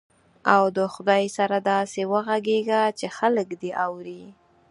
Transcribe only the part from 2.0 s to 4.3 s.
وغږېږه چې خلک دې اوري.